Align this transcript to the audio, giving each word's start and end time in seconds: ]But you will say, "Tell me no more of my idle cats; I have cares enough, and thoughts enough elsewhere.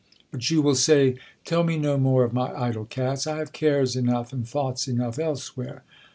]But 0.31 0.49
you 0.49 0.63
will 0.63 0.73
say, 0.73 1.17
"Tell 1.45 1.63
me 1.63 1.77
no 1.77 1.95
more 1.95 2.23
of 2.23 2.33
my 2.33 2.51
idle 2.59 2.85
cats; 2.85 3.27
I 3.27 3.37
have 3.37 3.51
cares 3.51 3.95
enough, 3.95 4.33
and 4.33 4.47
thoughts 4.49 4.87
enough 4.87 5.19
elsewhere. 5.19 5.83